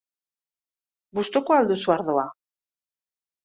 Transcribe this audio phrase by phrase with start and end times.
[1.21, 2.27] Gustuko al duzu ardoa?